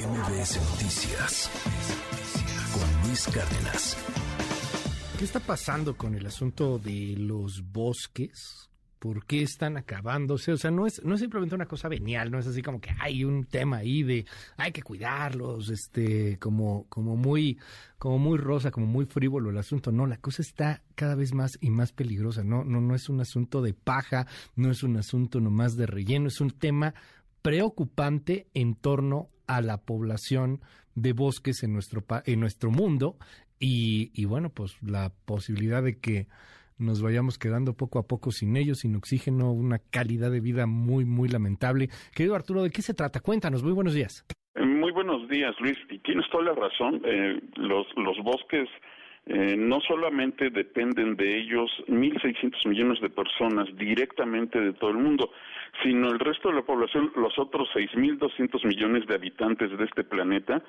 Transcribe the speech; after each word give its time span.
MBS 0.00 0.56
Noticias 0.70 1.50
con 2.72 3.06
Luis 3.06 3.26
Cárdenas. 3.26 3.98
¿Qué 5.18 5.24
está 5.24 5.40
pasando 5.40 5.94
con 5.94 6.14
el 6.14 6.24
asunto 6.24 6.78
de 6.78 7.16
los 7.18 7.62
bosques? 7.70 8.70
¿Por 8.98 9.26
qué 9.26 9.42
están 9.42 9.76
acabándose? 9.76 10.52
O 10.52 10.56
sea, 10.56 10.70
no 10.70 10.86
es, 10.86 11.04
no 11.04 11.14
es 11.14 11.20
simplemente 11.20 11.54
una 11.54 11.66
cosa 11.66 11.88
venial, 11.88 12.30
no 12.30 12.38
es 12.38 12.46
así 12.46 12.62
como 12.62 12.80
que 12.80 12.94
hay 12.98 13.24
un 13.24 13.44
tema 13.44 13.78
ahí 13.78 14.02
de 14.02 14.24
hay 14.56 14.72
que 14.72 14.82
cuidarlos, 14.82 15.68
este, 15.68 16.38
como, 16.38 16.86
como 16.88 17.16
muy, 17.16 17.58
como 17.98 18.18
muy 18.18 18.38
rosa, 18.38 18.70
como 18.70 18.86
muy 18.86 19.04
frívolo 19.04 19.50
el 19.50 19.58
asunto. 19.58 19.92
No, 19.92 20.06
la 20.06 20.16
cosa 20.16 20.40
está 20.40 20.82
cada 20.94 21.14
vez 21.14 21.34
más 21.34 21.58
y 21.60 21.68
más 21.68 21.92
peligrosa. 21.92 22.42
No, 22.42 22.64
no, 22.64 22.80
no 22.80 22.94
es 22.94 23.10
un 23.10 23.20
asunto 23.20 23.60
de 23.60 23.74
paja, 23.74 24.26
no 24.56 24.70
es 24.70 24.82
un 24.82 24.96
asunto 24.96 25.40
nomás 25.40 25.76
de 25.76 25.84
relleno, 25.84 26.28
es 26.28 26.40
un 26.40 26.52
tema 26.52 26.94
preocupante 27.42 28.46
en 28.54 28.74
torno 28.74 29.28
a 29.46 29.60
la 29.60 29.78
población 29.78 30.60
de 30.94 31.12
bosques 31.12 31.62
en 31.62 31.72
nuestro, 31.72 32.04
en 32.26 32.40
nuestro 32.40 32.70
mundo 32.70 33.16
y, 33.58 34.10
y 34.14 34.24
bueno, 34.24 34.50
pues 34.50 34.82
la 34.82 35.12
posibilidad 35.26 35.82
de 35.82 35.98
que 35.98 36.26
nos 36.78 37.02
vayamos 37.02 37.38
quedando 37.38 37.74
poco 37.74 37.98
a 37.98 38.06
poco 38.06 38.30
sin 38.30 38.56
ellos, 38.56 38.78
sin 38.80 38.96
oxígeno, 38.96 39.52
una 39.52 39.78
calidad 39.78 40.30
de 40.30 40.40
vida 40.40 40.66
muy, 40.66 41.04
muy 41.04 41.28
lamentable. 41.28 41.88
Querido 42.14 42.34
Arturo, 42.34 42.62
¿de 42.62 42.70
qué 42.70 42.82
se 42.82 42.94
trata? 42.94 43.20
Cuéntanos, 43.20 43.62
muy 43.62 43.72
buenos 43.72 43.94
días. 43.94 44.24
Muy 44.58 44.90
buenos 44.92 45.28
días, 45.28 45.54
Luis. 45.60 45.76
Y 45.90 45.98
tienes 45.98 46.28
toda 46.30 46.44
la 46.44 46.54
razón. 46.54 47.02
Eh, 47.04 47.40
los, 47.56 47.86
los 47.96 48.18
bosques 48.24 48.68
eh, 49.26 49.56
no 49.56 49.80
solamente 49.80 50.50
dependen 50.50 51.14
de 51.16 51.38
ellos 51.38 51.70
1.600 51.86 52.66
millones 52.68 53.00
de 53.00 53.10
personas 53.10 53.68
directamente 53.76 54.58
de 54.58 54.72
todo 54.72 54.90
el 54.90 54.96
mundo, 54.96 55.30
sino 55.82 56.08
el 56.08 56.18
resto 56.18 56.48
de 56.48 56.56
la 56.56 56.62
población, 56.62 57.12
los 57.16 57.38
otros 57.38 57.68
6.200 57.74 58.64
millones 58.66 59.06
de 59.06 59.14
habitantes 59.14 59.76
de 59.76 59.84
este 59.84 60.04
planeta, 60.04 60.62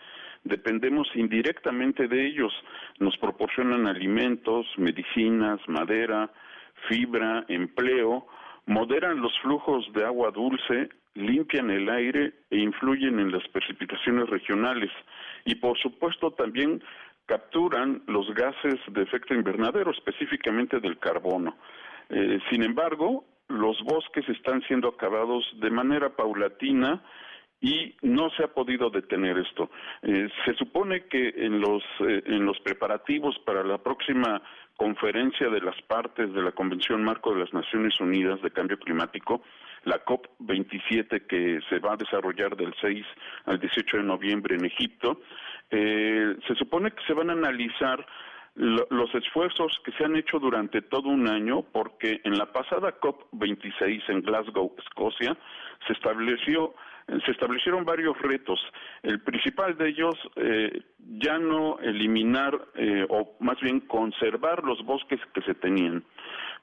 dependemos 0.43 1.07
indirectamente 1.15 2.07
de 2.07 2.27
ellos. 2.27 2.53
Nos 2.99 3.18
proporcionan 3.18 3.87
alimentos, 3.87 4.65
medicinas, 4.77 5.59
madera, 5.68 6.31
fibra, 6.87 7.45
empleo, 7.48 8.27
moderan 8.65 9.21
los 9.21 9.37
flujos 9.40 9.91
de 9.93 10.05
agua 10.05 10.31
dulce, 10.31 10.90
limpian 11.13 11.70
el 11.70 11.90
aire 11.90 12.34
e 12.49 12.57
influyen 12.57 13.20
en 13.20 13.31
las 13.31 13.48
precipitaciones 13.49 14.29
regionales. 14.29 14.91
Y 15.46 15.55
por 15.55 15.77
supuesto 15.79 16.31
también 16.31 16.81
capturan 17.25 18.03
los 18.07 18.34
gases 18.34 18.79
de 18.87 19.03
efecto 19.03 19.34
invernadero, 19.34 19.91
específicamente 19.91 20.79
del 20.79 20.98
carbono. 20.99 21.55
Eh, 22.09 22.40
sin 22.49 22.63
embargo, 22.63 23.25
los 23.52 23.82
bosques 23.84 24.27
están 24.30 24.62
siendo 24.63 24.90
acabados 24.90 25.46
de 25.60 25.70
manera 25.70 26.16
paulatina 26.16 27.04
y 27.62 27.96
no 28.02 28.32
se 28.32 28.43
ha 28.43 28.48
podido 28.48 28.90
detener 28.90 29.38
esto. 29.38 29.70
Eh, 30.02 30.27
se 30.46 30.54
supone 30.55 31.05
que 31.05 31.30
en 31.38 31.62
los, 31.62 31.84
eh, 31.99 32.24
en 32.26 32.46
los 32.46 32.60
preparativos 32.62 33.38
para 33.46 33.63
la 33.63 33.77
próxima 33.77 34.41
conferencia 34.76 35.48
de 35.49 35.62
las 35.62 35.80
partes 35.84 36.34
de 36.34 36.41
la 36.41 36.52
Convención 36.52 37.04
Marco 37.04 37.32
de 37.34 37.41
las 37.41 37.54
Naciones 37.54 37.99
Unidas 37.99 38.41
de 38.41 38.49
Cambio 38.49 38.80
Climático, 38.80 39.43
la 39.84 40.04
COP27 40.04 41.27
que 41.27 41.60
se 41.70 41.80
va 41.80 41.93
a 41.93 41.98
desarrollar 41.98 42.55
del 42.55 42.74
6 42.82 43.05
al 43.46 43.60
18 43.60 43.98
de 43.98 44.04
noviembre 44.04 44.55
en 44.55 44.65
Egipto, 44.65 45.21
eh, 45.70 46.36
se 46.48 46.55
supone 46.55 46.91
que 46.91 47.04
se 47.05 47.13
van 47.13 47.30
a 47.30 47.34
analizar 47.34 48.05
los 48.55 49.16
esfuerzos 49.16 49.80
que 49.85 49.91
se 49.94 50.04
han 50.04 50.16
hecho 50.16 50.40
durante 50.40 50.82
todo 50.82 51.10
un 51.10 51.27
año, 51.27 51.62
porque 51.62 52.21
en 52.24 52.38
la 52.38 52.52
pasada 52.52 52.99
COP26 52.99 54.04
en 54.10 54.21
Glasgow, 54.21 54.76
Escocia, 54.77 55.38
se 55.88 55.93
estableció 55.93 56.74
se 57.26 57.32
establecieron 57.32 57.84
varios 57.84 58.18
retos. 58.21 58.60
El 59.04 59.20
principal 59.21 59.77
de 59.77 59.90
ellos, 59.90 60.16
eh, 60.35 60.84
ya 61.18 61.38
no 61.38 61.77
eliminar 61.80 62.60
eh, 62.76 63.05
o 63.10 63.35
más 63.40 63.60
bien 63.60 63.82
conservar 63.82 64.63
los 64.63 64.84
bosques 64.86 65.19
que 65.34 65.41
se 65.41 65.53
tenían, 65.56 66.03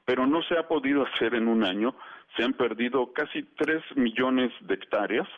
pero 0.05 0.27
no 0.27 0.42
se 0.42 0.57
ha 0.57 0.67
podido 0.67 1.05
hacer 1.07 1.35
en 1.35 1.48
un 1.48 1.64
año. 1.64 1.95
Se 2.36 2.45
han 2.45 2.55
perdido 2.55 3.12
casi 3.12 3.42
tres 3.57 3.83
millones 3.95 4.52
de 4.61 4.74
hectáreas 4.74 5.29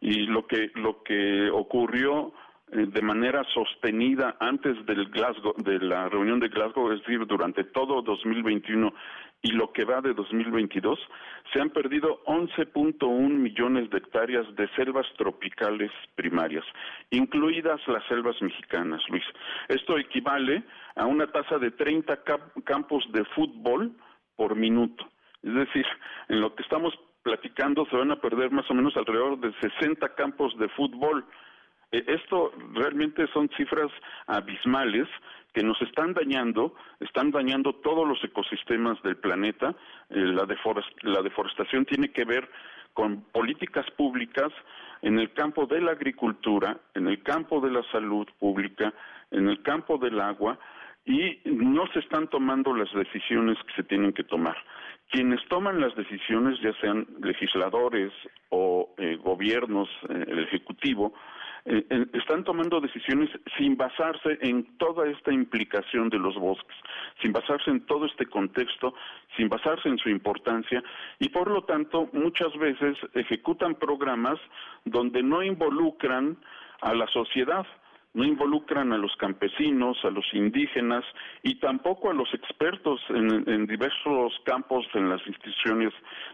y 0.00 0.26
lo 0.26 0.46
que 0.46 0.70
lo 0.74 1.02
que 1.02 1.50
ocurrió 1.50 2.32
de 2.70 3.02
manera 3.02 3.44
sostenida 3.54 4.36
antes 4.40 4.84
del 4.86 5.08
Glasgow, 5.10 5.54
de 5.58 5.78
la 5.78 6.08
reunión 6.08 6.38
de 6.40 6.48
Glasgow, 6.48 6.92
es 6.92 7.00
decir, 7.00 7.26
durante 7.26 7.64
todo 7.64 8.02
2021 8.02 8.92
y 9.40 9.52
lo 9.52 9.72
que 9.72 9.84
va 9.84 10.00
de 10.00 10.14
2022, 10.14 10.98
se 11.52 11.60
han 11.60 11.70
perdido 11.70 12.22
11.1 12.24 13.28
millones 13.28 13.88
de 13.90 13.98
hectáreas 13.98 14.46
de 14.56 14.68
selvas 14.74 15.06
tropicales 15.16 15.92
primarias, 16.16 16.64
incluidas 17.10 17.80
las 17.86 18.04
selvas 18.08 18.40
mexicanas, 18.42 19.00
Luis. 19.08 19.24
Esto 19.68 19.96
equivale 19.96 20.64
a 20.96 21.06
una 21.06 21.26
tasa 21.28 21.58
de 21.58 21.70
30 21.70 22.18
campos 22.64 23.04
de 23.12 23.24
fútbol 23.26 23.92
por 24.36 24.56
minuto. 24.56 25.06
Es 25.42 25.54
decir, 25.54 25.86
en 26.28 26.40
lo 26.40 26.54
que 26.54 26.62
estamos 26.62 26.92
platicando 27.22 27.86
se 27.86 27.96
van 27.96 28.10
a 28.10 28.20
perder 28.20 28.50
más 28.50 28.68
o 28.70 28.74
menos 28.74 28.96
alrededor 28.96 29.38
de 29.38 29.52
60 29.60 30.14
campos 30.14 30.56
de 30.58 30.68
fútbol 30.70 31.24
eh, 31.24 31.28
esto 31.90 32.52
realmente 32.74 33.26
son 33.32 33.48
cifras 33.56 33.90
abismales 34.26 35.08
que 35.52 35.62
nos 35.62 35.80
están 35.82 36.12
dañando, 36.12 36.74
están 37.00 37.30
dañando 37.30 37.72
todos 37.72 38.06
los 38.06 38.22
ecosistemas 38.22 39.02
del 39.02 39.16
planeta. 39.16 39.74
Eh, 40.10 40.20
la, 40.20 40.44
deforestación 41.22 41.84
tiene 41.86 42.10
que 42.10 42.24
ver 42.24 42.48
con 42.92 43.22
políticas 43.32 43.86
públicas 43.92 44.52
en 45.02 45.18
el 45.18 45.32
campo 45.32 45.66
de 45.66 45.80
la 45.80 45.92
agricultura, 45.92 46.78
en 46.94 47.08
el 47.08 47.22
campo 47.22 47.60
de 47.60 47.70
la 47.70 47.82
salud 47.90 48.26
pública, 48.38 48.92
en 49.30 49.48
el 49.48 49.62
campo 49.62 49.98
del 49.98 50.20
agua, 50.20 50.58
y 51.04 51.40
no 51.44 51.86
se 51.92 52.00
están 52.00 52.28
tomando 52.28 52.74
las 52.74 52.92
decisiones 52.92 53.56
que 53.66 53.74
se 53.76 53.82
tienen 53.84 54.12
que 54.12 54.24
tomar. 54.24 54.56
Quienes 55.10 55.40
toman 55.48 55.80
las 55.80 55.94
decisiones, 55.96 56.60
ya 56.60 56.72
sean 56.80 57.06
legisladores 57.22 58.12
o 58.50 58.94
eh, 58.98 59.16
gobiernos, 59.16 59.88
el 60.10 60.40
Ejecutivo, 60.40 61.14
eh, 61.70 62.06
están 62.14 62.44
tomando 62.44 62.80
decisiones 62.80 63.28
sin 63.56 63.76
basarse 63.76 64.38
en 64.40 64.64
toda 64.78 65.06
esta 65.08 65.32
implicación 65.32 66.08
de 66.08 66.18
los 66.18 66.34
bosques, 66.36 66.76
sin 67.20 67.32
basarse 67.32 67.70
en 67.70 67.84
todo 67.84 68.06
este 68.06 68.26
contexto, 68.26 68.94
sin 69.36 69.48
basarse 69.48 69.88
en 69.88 69.98
su 69.98 70.08
importancia 70.08 70.82
y 71.18 71.28
por 71.28 71.50
lo 71.50 71.64
tanto 71.64 72.08
muchas 72.12 72.56
veces 72.56 72.96
ejecutan 73.14 73.74
programas 73.74 74.38
donde 74.84 75.22
no 75.22 75.42
involucran 75.42 76.38
a 76.80 76.94
la 76.94 77.06
sociedad 77.08 77.66
no 78.14 78.24
involucran 78.24 78.92
a 78.92 78.98
los 78.98 79.14
campesinos, 79.16 79.98
a 80.04 80.10
los 80.10 80.24
indígenas 80.32 81.04
y 81.42 81.56
tampoco 81.56 82.10
a 82.10 82.14
los 82.14 82.32
expertos 82.32 83.00
en, 83.10 83.66
diversos 83.66 84.32
campos 84.44 84.86
en 84.94 85.08
las 85.08 85.24
instituciones 85.26 85.92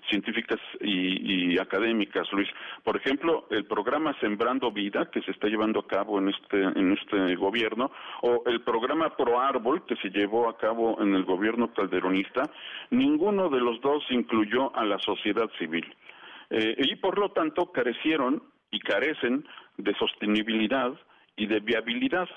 científicas 0.09 0.61
y, 0.81 1.59
académicas, 1.59 2.31
Luis. 2.33 2.49
Por 2.83 2.97
ejemplo, 2.97 3.47
el 3.51 3.65
programa 3.67 4.17
Sembrando 4.21 4.71
Vida 4.71 5.11
que 5.11 5.21
se 5.23 5.33
está 5.33 5.49
llevando 5.49 5.81
a 5.81 5.87
cabo 5.87 6.19
en 6.19 6.29
este, 6.29 6.63
en 6.63 6.93
este 6.93 7.35
gobierno 7.37 7.91
o 8.23 8.43
el 8.47 8.63
programa 8.63 9.17
Pro 9.17 9.41
Árbol 9.41 9.85
que 9.85 9.97
se 9.97 10.11
llevó 10.11 10.49
a 10.49 10.57
cabo 10.57 11.01
en 11.03 11.15
el 11.15 11.25
gobierno 11.25 11.73
calderonista, 11.73 12.51
ninguno 12.91 13.49
de 13.49 13.61
los 13.61 13.81
dos 13.81 14.05
incluyó 14.11 14.75
a 14.77 14.85
la 14.85 14.99
sociedad 14.99 15.51
civil. 15.59 15.95
Eh, 16.51 16.77
y 16.79 16.97
por 16.97 17.19
lo 17.19 17.31
tanto 17.31 17.73
carecieron 17.73 18.43
y 18.71 18.81
carecen 18.81 19.47
de 19.77 19.95
sostenibilidad, 19.95 20.93
y 21.37 21.47
de 21.47 21.61
viabilidad. 21.61 22.29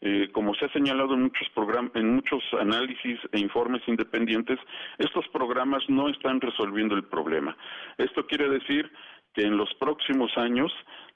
Eh, 0.00 0.28
como 0.32 0.54
se 0.54 0.66
ha 0.66 0.72
señalado 0.72 1.14
en 1.14 1.22
muchos 1.22 1.48
en 1.94 2.14
muchos 2.14 2.42
análisis 2.60 3.18
e 3.32 3.40
informes 3.40 3.82
independientes, 3.88 4.58
estos 4.98 5.26
programas 5.28 5.82
no 5.88 6.08
están 6.08 6.40
resolviendo 6.40 6.94
el 6.94 7.04
problema. 7.04 7.56
Esto 7.96 8.24
quiere 8.26 8.48
decir 8.48 8.92
que 9.34 9.42
en 9.42 9.56
los 9.56 9.72
próximos 9.74 10.30
años 10.36 10.72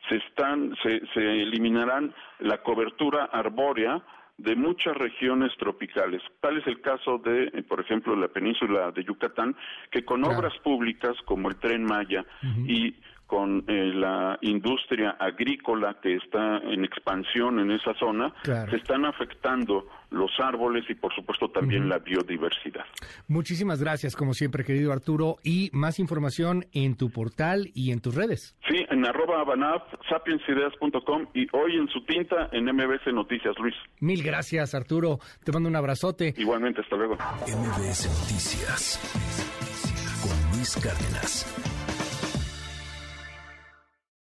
se 0.09 0.17
están, 0.17 0.75
se, 0.83 1.01
se 1.15 1.43
eliminarán 1.43 2.13
la 2.41 2.61
cobertura 2.63 3.25
arbórea 3.27 4.03
de 4.39 4.57
muchas 4.57 4.97
regiones 4.97 5.53
tropicales. 5.59 6.21
Tal 6.41 6.59
es 6.59 6.67
el 6.67 6.81
caso 6.81 7.19
de, 7.19 7.45
eh, 7.45 7.63
por 7.63 7.81
ejemplo, 7.81 8.17
la 8.17 8.29
península 8.29 8.91
de 8.91 9.05
Yucatán, 9.05 9.55
que 9.91 10.05
con 10.05 10.25
obras 10.25 10.57
públicas 10.59 11.17
como 11.25 11.49
el 11.49 11.57
tren 11.57 11.85
Maya 11.85 12.25
y 12.67 12.95
con 13.33 13.65
eh, 13.67 13.95
la 13.95 14.39
industria 14.43 15.17
agrícola 15.19 15.97
que 16.03 16.17
está 16.17 16.59
en 16.59 16.85
expansión 16.85 17.61
en 17.61 17.71
esa 17.71 17.95
zona, 17.95 18.35
se 18.45 18.77
están 18.77 19.07
afectando 19.07 19.89
los 20.11 20.31
árboles 20.39 20.85
y 20.91 20.95
por 20.95 21.15
supuesto 21.15 21.49
también 21.49 21.89
la 21.89 21.99
biodiversidad. 21.99 22.85
Muchísimas 23.29 23.83
gracias, 23.83 24.17
como 24.17 24.35
siempre, 24.35 24.65
querido 24.65 24.93
Arturo, 24.93 25.37
y 25.43 25.71
más 25.73 25.99
información 25.99 26.67
en 26.75 26.95
tu 26.99 27.09
portal 27.09 27.71
y 27.73 27.93
en 27.93 28.03
tus 28.03 28.15
redes. 28.15 28.55
Sí, 28.69 28.85
en 28.91 29.07
arroba 29.07 29.41
abanaf, 29.41 29.83
sapiensideas.com 30.11 31.29
y 31.33 31.47
hoy 31.57 31.77
en 31.77 31.89
su 31.89 32.05
tinta 32.05 32.51
en 32.53 32.67
MBS 32.67 33.15
Noticias, 33.15 33.55
Luis. 33.59 33.75
Mil 34.01 34.23
gracias, 34.23 34.75
Arturo. 34.75 35.21
Te 35.43 35.53
mando 35.53 35.71
un 35.71 35.77
abrazote. 35.77 36.35
Igualmente, 36.37 36.83
hasta 36.83 36.97
luego. 36.97 37.15
MBS 37.15 38.09
Noticias 38.09 39.01
con 40.21 40.59
Luis 40.59 40.77
Cárdenas. 40.77 41.72